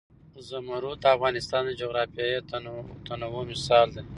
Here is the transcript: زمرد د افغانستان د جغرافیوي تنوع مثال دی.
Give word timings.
زمرد 0.49 0.97
د 1.01 1.05
افغانستان 1.15 1.61
د 1.67 1.71
جغرافیوي 1.81 2.39
تنوع 3.07 3.43
مثال 3.51 3.87
دی. 3.95 4.03